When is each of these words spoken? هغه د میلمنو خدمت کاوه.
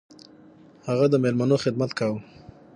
هغه 0.87 1.05
د 1.11 1.15
میلمنو 1.23 1.57
خدمت 1.63 1.91
کاوه. 1.99 2.19